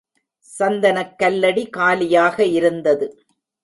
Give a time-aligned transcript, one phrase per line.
[0.47, 3.07] சந்தனக் கல்லடி காலியாக இருந்தது.